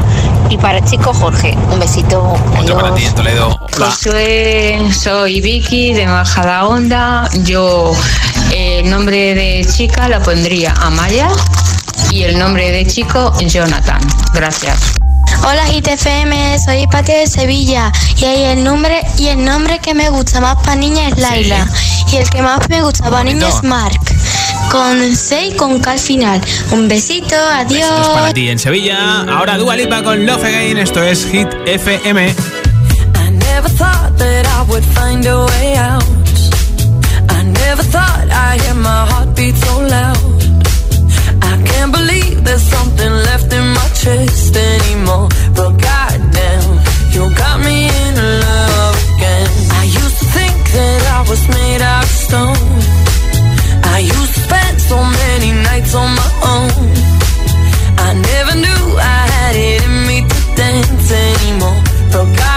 y 0.50 0.58
para 0.58 0.84
chico 0.86 1.14
Jorge. 1.14 1.58
Un 1.72 1.80
besito. 1.80 2.36
Otro 2.60 2.76
para 2.76 2.94
ti 2.94 3.06
en 3.06 3.16
Toledo. 3.16 3.60
Josué, 3.78 4.80
soy 4.92 5.42
Vicky 5.42 5.94
de 5.94 6.06
Majadahonda. 6.06 7.30
Yo 7.44 7.94
eh, 8.52 8.82
el 8.84 8.90
nombre 8.90 9.36
de 9.36 9.66
chica 9.66 10.08
la 10.08 10.20
pondría 10.20 10.74
Amaya 11.08 11.30
y 12.12 12.24
el 12.24 12.38
nombre 12.38 12.70
de 12.70 12.86
chico 12.86 13.32
Jonathan. 13.40 14.02
Gracias. 14.34 14.78
Hola 15.42 15.64
GTFM, 15.68 16.60
soy 16.60 16.82
Hipatia 16.82 17.20
de 17.20 17.28
Sevilla 17.28 17.94
y 18.18 18.26
ahí 18.26 18.44
el 18.44 18.64
nombre 18.64 19.02
y 19.18 19.28
el 19.28 19.46
nombre 19.46 19.80
que 19.80 19.94
me 19.94 20.10
gusta 20.10 20.42
más 20.42 20.58
para 20.58 20.76
niña 20.76 21.08
es 21.08 21.18
Laila 21.18 21.66
y 22.12 22.18
el 22.18 22.30
que 22.30 22.42
más 22.42 22.68
me 22.70 22.82
gusta 22.82 23.10
para 23.10 23.24
niña 23.24 23.48
es 23.48 23.64
Mark 23.64 24.02
con 24.70 25.16
C 25.16 25.48
y 25.48 25.52
con 25.56 25.80
K 25.80 25.92
al 25.92 26.00
final. 26.00 26.42
Un 26.72 26.90
besito, 26.90 27.28
Esto 27.28 27.50
adiós. 27.54 28.02
es 28.02 28.08
para 28.10 28.34
ti 28.34 28.50
en 28.50 28.60
Sevilla. 28.60 29.22
Ahora 29.30 29.58
Dua 29.58 29.78
Lipa 29.78 30.04
con 30.04 30.26
Love 30.26 30.44
Again. 30.44 30.78
Esto 30.78 31.02
es 31.04 31.26
Hit 31.32 31.48
FM. 31.68 32.28
I 32.28 33.30
never 33.32 33.70
thought 33.70 34.18
that 34.18 34.46
I 34.46 34.70
would 34.70 34.84
find 34.84 35.26
a 35.26 35.46
way 35.46 35.78
out. 35.78 36.04
I 37.30 37.44
never 37.44 37.84
thought 37.84 38.30
I'd 38.30 38.60
hear 38.62 38.74
my 38.76 39.06
heartbeat 39.10 39.56
so 39.56 39.82
loud. 39.84 40.27
In 44.08 44.20
my 44.20 44.26
chest 44.26 44.56
anymore. 44.56 45.28
But 45.56 45.72
goddamn, 45.88 46.80
you 47.14 47.24
got 47.36 47.60
me 47.60 47.88
in 47.88 48.16
love 48.16 48.96
again. 49.16 49.50
I 49.72 49.84
used 49.84 50.18
to 50.20 50.26
think 50.38 50.58
that 50.78 51.02
I 51.18 51.20
was 51.30 51.48
made 51.48 51.82
out 51.82 52.04
of 52.04 52.10
stone. 52.10 52.82
I 53.96 54.00
used 54.00 54.34
to 54.34 54.42
spend 54.48 54.82
so 54.82 54.98
many 55.04 55.52
nights 55.70 55.94
on 55.96 56.10
my 56.22 56.32
own. 56.54 56.72
I 58.08 58.14
never 58.14 58.56
knew 58.64 58.84
I 58.98 59.20
had 59.36 59.56
it 59.56 59.84
in 59.88 59.96
me 60.08 60.18
to 60.22 60.40
dance 60.56 61.12
anymore. 61.12 61.82
But 62.12 62.26
goddamn, 62.26 62.57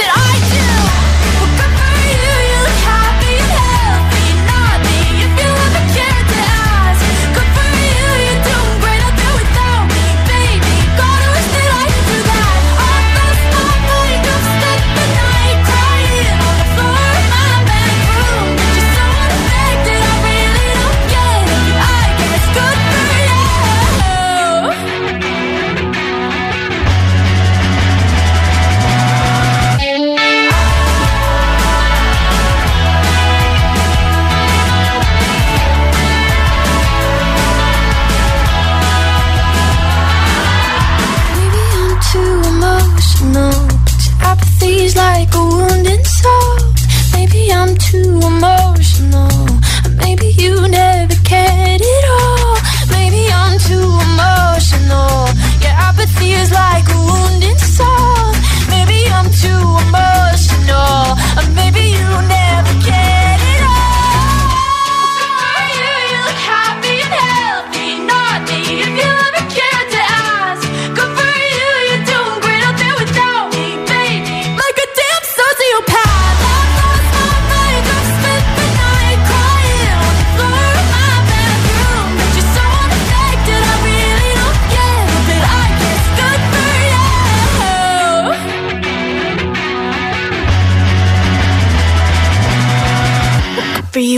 Oh. 45.33 45.60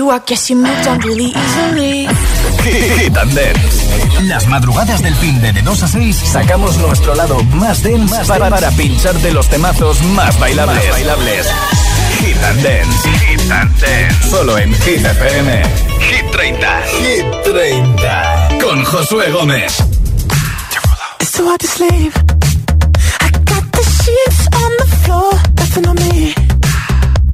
You, 0.04 0.12
I 0.12 0.20
guess 0.20 0.50
you 0.50 0.56
moved 0.58 0.88
on 0.88 1.00
really 1.00 1.32
easily. 1.32 2.08
Hit 2.64 3.18
and 3.18 3.34
Dance. 3.36 4.24
Las 4.24 4.48
madrugadas 4.48 5.02
del 5.02 5.16
fin 5.16 5.40
de, 5.42 5.52
de 5.54 5.62
2 5.62 5.84
a 5.84 5.88
6 5.88 6.16
sacamos 6.32 6.78
nuestro 6.78 7.16
lado 7.16 7.44
más 7.56 7.84
dense 7.84 8.24
para, 8.28 8.50
para 8.50 8.72
pinchar 8.72 9.16
de 9.16 9.32
los 9.34 9.48
temazos 9.50 10.02
más 10.16 10.38
bailables. 10.40 10.90
bailables. 10.92 11.48
Hit 12.20 12.38
and 12.44 12.64
Dance. 12.64 13.10
Hit 13.28 13.52
and 13.52 13.80
Dance. 13.80 14.30
Solo 14.30 14.58
en 14.58 14.74
Hit 14.74 15.06
FM. 15.06 15.64
Hit 16.00 16.32
30. 16.32 16.82
Hit 17.00 17.26
30. 17.44 18.50
Con 18.62 18.84
Josué 18.84 19.32
Gómez. 19.32 19.78
It's 21.20 21.32
too 21.32 21.46
hard 21.48 21.60
to 21.62 21.68
sleep. 21.68 22.14
I 23.22 23.30
got 23.46 23.64
the 23.72 23.84
sheets 23.84 24.48
on 24.54 24.72
the 24.78 24.88
floor, 25.04 25.32
nothing 25.58 25.88
on 25.88 25.96
me. 25.96 26.34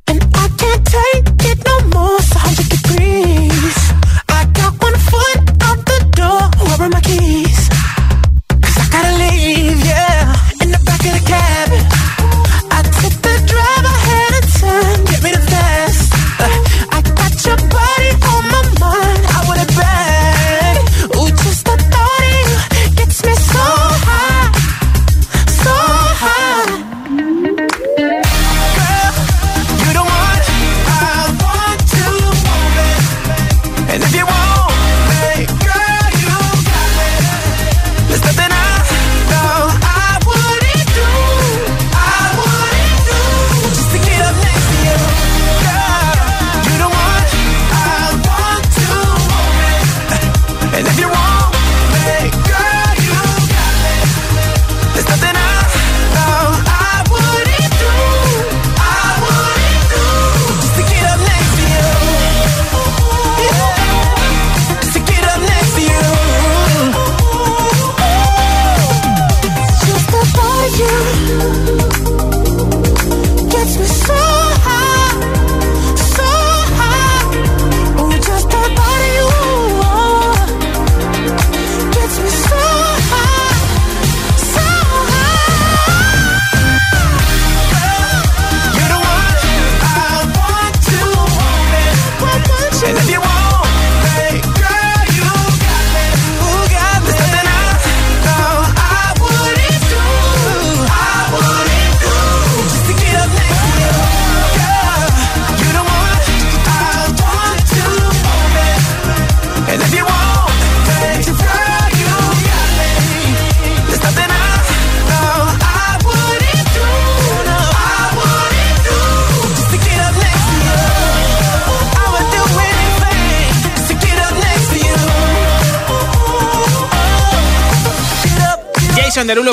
And 0.07 0.22
I 0.36 0.47
can't 0.57 0.86
take 0.86 1.29
it 1.60 1.68
no 1.68 1.99
more. 1.99 2.20
100 2.20 2.70
degrees. 2.70 3.78
I 4.30 4.45
got 4.53 4.74
one 4.82 4.97
foot 5.10 5.39
out 5.64 5.80
the 5.86 5.99
door. 6.16 6.41
Where 6.68 6.82
are 6.88 6.89
my 6.89 7.01
keys? 7.01 7.49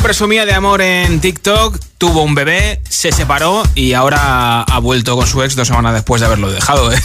Presumía 0.07 0.47
de 0.47 0.55
amor 0.55 0.83
en 0.83 1.21
TikTok, 1.21 1.81
tuvo 1.99 2.23
un 2.23 2.37
bebé, 2.37 2.81
se 2.89 3.11
separó 3.11 3.65
y 3.75 3.93
ahora 3.93 4.63
ha 4.63 4.79
vuelto 4.79 5.17
con 5.17 5.27
su 5.27 5.43
ex 5.43 5.57
dos 5.57 5.67
semanas 5.67 5.95
después 5.95 6.21
de 6.21 6.27
haberlo 6.27 6.49
dejado. 6.49 6.93
¿eh? 6.93 7.03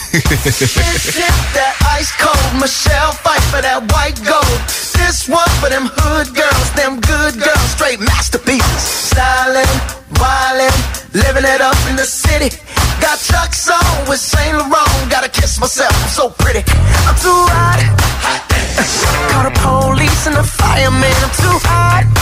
living 11.12 11.44
it 11.44 11.60
up 11.60 11.74
in 11.90 11.96
the 11.96 12.06
city. 12.06 12.54
Got 13.00 13.18
Chuck's 13.18 13.68
on 13.68 14.08
with 14.08 14.20
Saint 14.20 14.56
Laurent. 14.56 15.10
Gotta 15.10 15.28
kiss 15.28 15.58
myself, 15.58 15.90
I'm 15.90 16.08
so 16.08 16.30
pretty. 16.30 16.62
I'm 17.08 17.18
too 17.18 17.34
hot. 17.50 17.82
Call 19.32 19.42
the 19.42 19.54
police 19.58 20.28
and 20.28 20.36
the 20.36 20.44
fireman. 20.44 21.10
I'm 21.10 21.34
too 21.34 21.58
hot. 21.66 22.21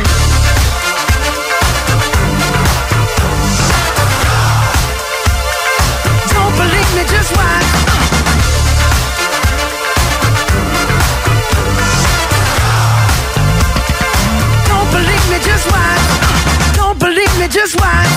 Just 15.61 15.73
watch. 15.73 16.75
Don't 16.75 16.99
believe 16.99 17.39
me, 17.39 17.47
just 17.47 17.75
watch. 17.79 18.09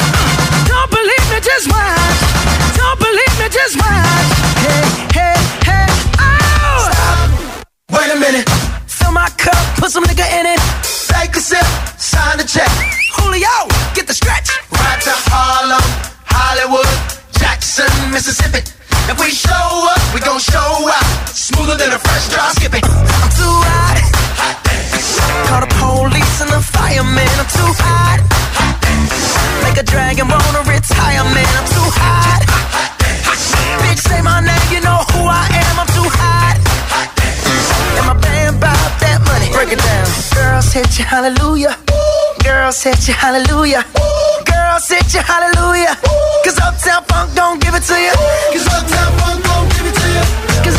Don't 0.67 0.91
believe 0.91 1.27
me, 1.31 1.41
just 1.41 1.69
watch. 1.69 2.19
Don't 2.77 2.99
believe 2.99 3.35
me, 3.39 3.49
just 3.49 3.77
watch. 3.77 4.29
Hey, 4.65 4.85
hey, 5.13 5.37
hey, 5.69 5.87
oh! 6.19 6.89
Stop. 6.89 7.69
Wait 7.93 8.11
a 8.13 8.19
minute. 8.19 8.49
Fill 8.87 9.13
my 9.13 9.29
cup, 9.37 9.61
put 9.77 9.91
some 9.91 10.05
nigga 10.05 10.25
in 10.41 10.47
it. 10.47 10.61
Take 11.09 11.37
a 11.37 11.41
sip, 11.41 11.67
sign 11.99 12.39
the 12.39 12.45
check. 12.45 12.71
Julio, 13.17 13.69
get 13.95 14.07
the 14.07 14.15
stretch. 14.15 14.49
Right 14.73 15.01
to 15.03 15.13
Harlem, 15.29 15.85
Hollywood, 16.25 16.89
Jackson, 17.39 17.91
Mississippi. 18.11 18.61
If 19.07 19.21
we 19.21 19.31
show 19.31 19.69
up, 19.93 20.01
we 20.15 20.21
gon' 20.21 20.41
show 20.41 20.89
out. 20.89 21.29
Smoother 21.29 21.77
than 21.77 21.93
a 21.93 21.99
fresh 21.99 22.29
drop 22.33 22.53
skipping. 22.57 22.85
I'm 22.85 23.31
too 23.37 23.57
hot. 23.69 24.01
hot 24.41 24.57
Call 25.49 25.61
the 25.61 25.71
police 25.77 26.41
and 26.41 26.51
the 26.51 26.61
fireman. 26.61 27.29
I'm 27.37 27.51
too 27.53 27.73
hot. 27.85 28.19
hot 28.57 28.75
Make 29.63 29.77
a 29.77 29.85
dragon 29.85 30.29
wanna 30.29 30.65
retire, 30.65 31.25
man. 31.37 31.53
I'm 31.61 31.69
too 31.69 31.89
hot. 32.01 32.43
Bitch, 33.85 34.01
say 34.09 34.23
my 34.23 34.41
name, 34.41 34.67
you 34.73 34.81
know 34.81 35.01
who 35.13 35.29
I 35.29 35.45
am. 35.53 35.75
I'm 35.85 35.91
too 35.93 36.09
hot. 36.09 36.57
And 37.99 38.07
my 38.09 38.17
band 38.17 38.61
bought 38.61 38.93
that 39.05 39.21
money. 39.29 39.53
Break 39.53 39.73
it 39.77 39.83
down. 39.85 40.09
Girls 40.33 40.73
hit 40.73 40.99
you, 40.99 41.05
hallelujah. 41.05 41.77
Girls 42.45 42.83
hit 42.83 43.09
you, 43.09 43.15
hallelujah. 43.15 43.85
Girls 44.45 44.89
hit 44.89 45.15
you, 45.15 45.21
hallelujah. 45.21 45.97
Cause 46.45 46.59
Uptown 46.59 47.03
Funk 47.05 47.35
don't 47.35 47.59
give 47.61 47.75
it 47.75 47.83
to 47.85 47.97
you. 47.97 48.13
Cause 48.53 48.67
Uptown 48.69 49.19
Funk 49.19 49.45
don't 49.45 49.69
give 49.73 49.87
it 49.87 49.95
to 49.95 50.07
you. 50.13 50.74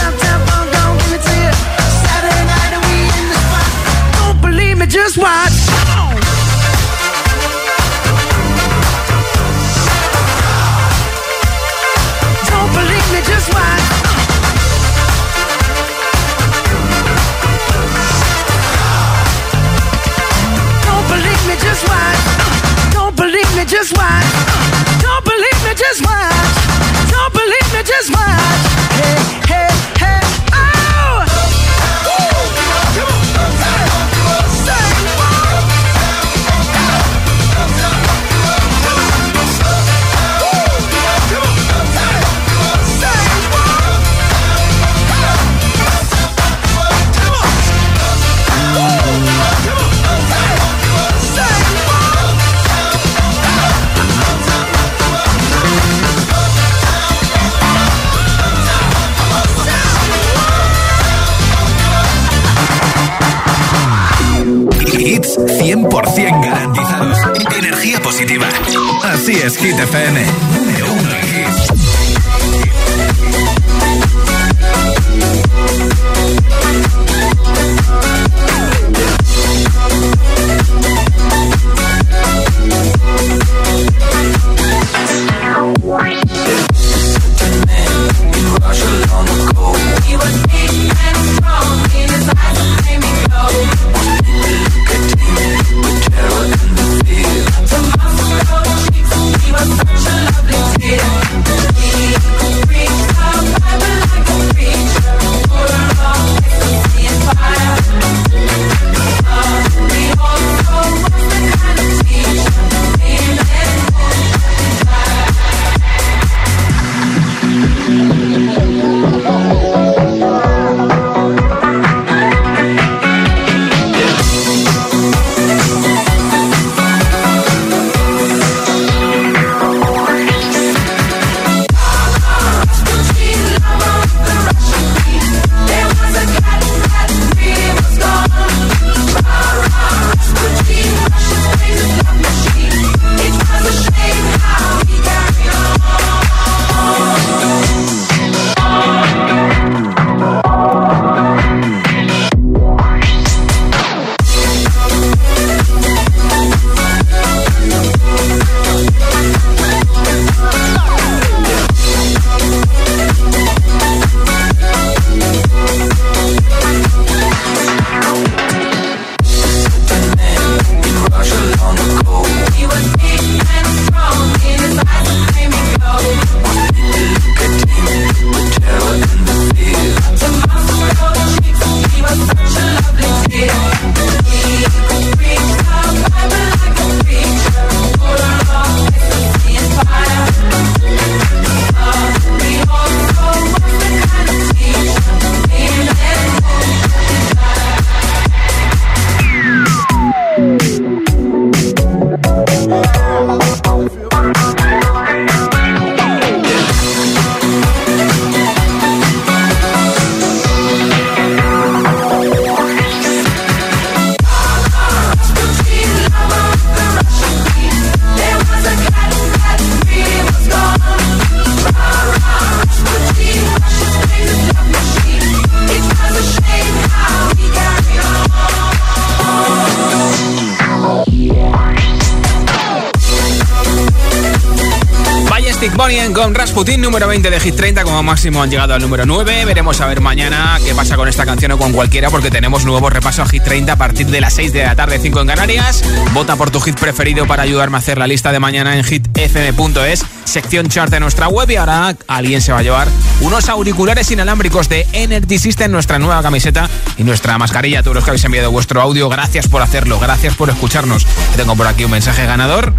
Con 236.13 236.33
Rasputin, 236.33 236.79
número 236.79 237.07
20 237.07 237.29
de 237.29 237.39
Hit 237.39 237.55
30, 237.55 237.83
como 237.83 238.01
máximo 238.01 238.41
han 238.41 238.49
llegado 238.49 238.73
al 238.73 238.81
número 238.81 239.05
9. 239.05 239.45
Veremos 239.45 239.81
a 239.81 239.87
ver 239.87 239.99
mañana 239.99 240.57
qué 240.63 240.73
pasa 240.73 240.95
con 240.95 241.07
esta 241.09 241.25
canción 241.25 241.51
o 241.51 241.57
con 241.57 241.73
cualquiera, 241.73 242.09
porque 242.09 242.31
tenemos 242.31 242.65
nuevo 242.65 242.89
repaso 242.89 243.21
a 243.21 243.27
Hit 243.27 243.43
30 243.43 243.73
a 243.73 243.75
partir 243.75 244.07
de 244.07 244.21
las 244.21 244.33
6 244.35 244.53
de 244.53 244.63
la 244.63 244.75
tarde, 244.75 244.99
5 244.99 245.21
en 245.21 245.27
Canarias. 245.27 245.83
Vota 246.13 246.37
por 246.37 246.49
tu 246.49 246.61
hit 246.61 246.79
preferido 246.79 247.27
para 247.27 247.43
ayudarme 247.43 247.77
a 247.77 247.79
hacer 247.79 247.97
la 247.97 248.07
lista 248.07 248.31
de 248.31 248.39
mañana 248.39 248.77
en 248.77 248.85
hitfm.es, 248.85 250.05
sección 250.35 250.67
chart 250.67 250.91
de 250.91 250.99
nuestra 250.99 251.29
web. 251.29 251.49
Y 251.49 251.55
ahora 251.55 251.95
alguien 252.07 252.41
se 252.41 252.51
va 252.51 252.59
a 252.59 252.61
llevar 252.61 252.89
unos 253.21 253.47
auriculares 253.47 254.11
inalámbricos 254.11 254.67
de 254.67 254.85
Energy 254.91 255.39
System, 255.39 255.71
nuestra 255.71 255.97
nueva 255.97 256.21
camiseta 256.21 256.69
y 256.97 257.05
nuestra 257.05 257.37
mascarilla. 257.37 257.81
Todos 257.81 257.95
los 257.95 258.03
que 258.03 258.09
habéis 258.09 258.25
enviado 258.25 258.51
vuestro 258.51 258.81
audio, 258.81 259.07
gracias 259.07 259.47
por 259.47 259.61
hacerlo, 259.61 259.97
gracias 259.97 260.35
por 260.35 260.49
escucharnos. 260.49 261.07
Tengo 261.37 261.55
por 261.55 261.67
aquí 261.67 261.85
un 261.85 261.91
mensaje 261.91 262.25
ganador. 262.25 262.73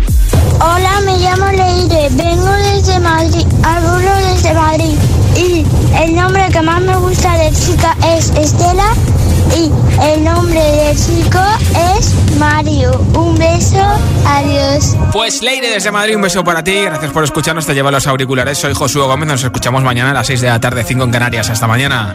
Hola, 0.61 1.01
me 1.07 1.17
llamo 1.17 1.47
Leire, 1.47 2.09
vengo 2.11 2.51
desde 2.51 3.01
Madrid, 3.01 3.47
hablo 3.63 4.15
desde 4.35 4.53
Madrid 4.53 4.99
y 5.35 5.65
el 6.03 6.15
nombre 6.15 6.49
que 6.51 6.61
más 6.61 6.83
me 6.83 6.97
gusta 6.97 7.39
de 7.39 7.53
chica 7.53 7.97
es 8.17 8.31
Estela 8.31 8.93
y 9.55 9.71
el 10.03 10.25
nombre 10.25 10.61
de 10.61 10.95
chico 10.97 11.39
es 11.99 12.15
Mario. 12.39 13.01
Un 13.15 13.37
beso, 13.37 13.83
adiós. 14.27 14.97
Pues 15.13 15.43
Leire 15.43 15.71
desde 15.71 15.91
Madrid, 15.91 16.17
un 16.17 16.23
beso 16.23 16.43
para 16.45 16.63
ti, 16.63 16.83
gracias 16.85 17.13
por 17.13 17.25
escucharnos, 17.25 17.67
te 17.67 17.75
lleva 17.75 17.91
los 17.91 18.07
auriculares, 18.07 18.59
soy 18.59 18.75
Josué 18.75 19.03
Gómez, 19.03 19.29
nos 19.29 19.45
escuchamos 19.45 19.83
mañana 19.83 20.11
a 20.11 20.15
las 20.15 20.27
6 20.27 20.41
de 20.41 20.49
la 20.49 20.61
tarde, 20.61 20.85
5 20.85 21.05
en 21.05 21.11
Canarias, 21.11 21.51
hasta 21.51 21.67
mañana. 21.67 22.15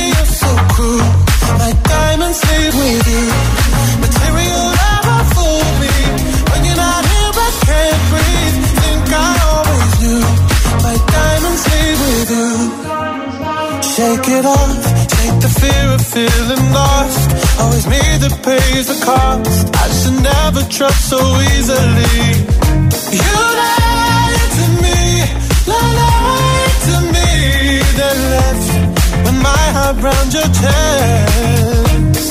My 1.59 1.71
diamonds 1.91 2.41
with 2.79 3.07
you. 3.13 3.25
Material 4.05 4.65
never 4.83 5.19
fooled 5.33 5.75
me. 5.83 5.95
When 6.51 6.61
you're 6.65 6.81
not 6.87 7.03
here, 7.11 7.33
I 7.47 7.49
can't 7.67 8.03
breathe. 8.11 8.57
Think 8.81 9.05
I 9.11 9.31
always 9.51 9.93
knew. 10.01 10.23
My 10.85 10.95
diamonds 11.15 11.63
with 12.03 12.29
you. 12.37 12.51
Shake 13.93 14.27
it 14.37 14.45
off. 14.45 14.83
Take 15.15 15.37
the 15.45 15.51
fear 15.59 15.85
of 15.95 16.01
feeling 16.15 16.65
lost. 16.73 17.27
Always 17.59 17.85
me 17.87 18.01
that 18.21 18.35
pays 18.43 18.87
the 18.87 18.97
cost. 19.05 19.63
I 19.83 19.87
should 19.99 20.19
never 20.31 20.61
trust 20.69 21.09
so 21.09 21.19
easily. 21.53 22.17
You 23.11 23.35
lied 23.61 24.49
to 24.57 24.65
me, 24.83 24.99
lied 25.67 26.77
to 26.87 26.95
me, 27.13 27.29
then 27.99 28.17
left 28.33 28.70
my 29.41 29.65
heart 29.75 29.97
round 30.05 30.29
your 30.33 30.49
chest. 30.59 32.27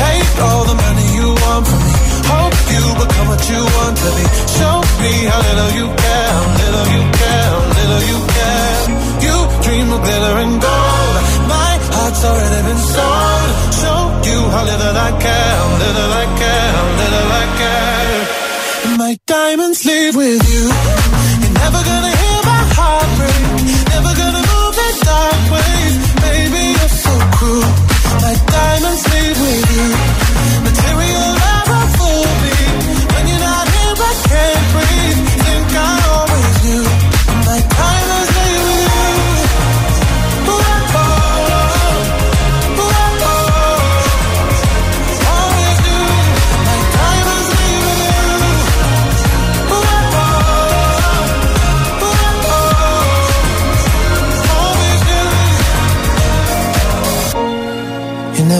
Take 0.00 0.34
all 0.46 0.64
the 0.70 0.76
money 0.84 1.06
you 1.18 1.28
want 1.42 1.64
from 1.70 1.80
me. 1.86 1.94
Hope 2.32 2.56
you 2.74 2.84
become 3.02 3.26
what 3.32 3.42
you 3.52 3.60
want 3.76 3.96
to 4.02 4.08
be. 4.16 4.24
Show 4.58 4.76
me 5.02 5.12
how 5.30 5.40
little 5.48 5.72
you 5.80 5.86
care, 6.02 6.30
how 6.36 6.46
little 6.60 6.86
you 6.94 7.02
care, 7.20 7.46
how 7.54 7.62
little 7.78 8.02
you 8.10 8.18
care. 8.36 8.78
You 9.26 9.36
dream 9.64 9.86
of 9.94 10.00
glitter 10.06 10.34
and 10.44 10.54
gold. 10.66 11.14
My 11.54 11.72
heart's 11.94 12.22
already 12.28 12.60
been 12.68 12.82
sold. 12.94 13.50
Show 13.80 14.00
you 14.30 14.38
how 14.54 14.64
little 14.70 14.96
I 15.08 15.10
care, 15.24 15.52
how 15.60 15.70
little 15.84 16.12
I 16.22 16.26
care, 16.40 16.68
how 16.76 16.86
little 17.02 17.28
I 17.42 17.44
care. 17.60 18.20
My 18.98 19.12
diamonds 19.26 19.84
leave 19.84 20.14
with 20.16 20.42
you. 20.54 20.83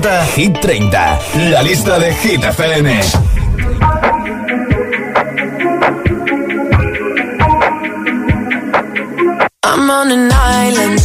presenta 0.00 0.24
Hit 0.34 0.58
30, 0.60 1.18
la 1.50 1.62
lista 1.62 1.98
de 1.98 2.12
Hit 2.12 2.42
FM. 2.42 2.86
I'm 9.62 9.90
on 9.90 10.10
an 10.10 10.30
island, 10.32 11.00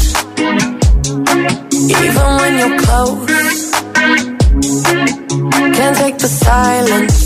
even 1.90 2.28
when 2.40 2.60
you're 2.60 2.78
close. 2.80 3.72
Can't 5.76 5.98
take 5.98 6.18
the 6.18 6.28
silence. 6.28 7.21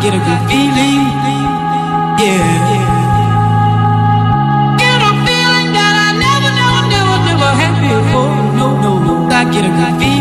Get 0.00 0.14
a 0.14 0.18
good 0.18 0.42
feeling. 0.48 1.02
Yeah. 2.22 2.78
Get 4.78 5.00
a 5.02 5.12
feeling 5.26 5.68
that 5.74 5.94
I 6.06 6.08
never, 6.24 6.50
never, 6.60 6.82
never, 6.94 7.16
never 7.26 7.50
had 7.60 7.74
before. 7.82 8.34
No, 8.58 8.66
no, 8.80 8.92
no. 9.02 9.14
I 9.28 9.44
get 9.50 9.64
a 9.64 9.68
good 9.68 9.94
feeling. 10.00 10.17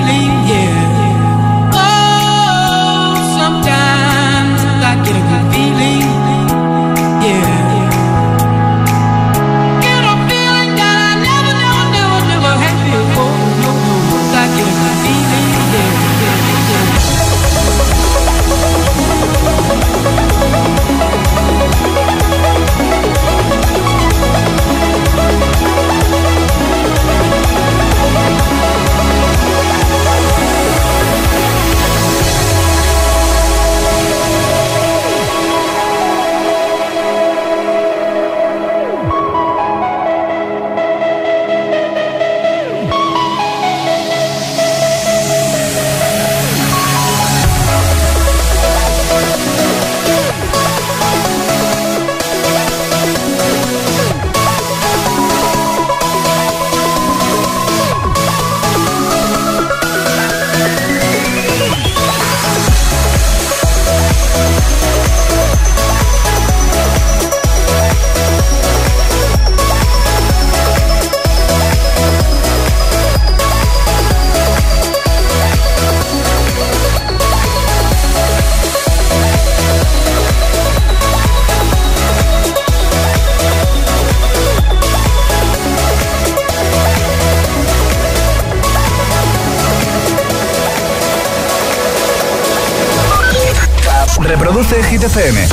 FM. 95.18 95.47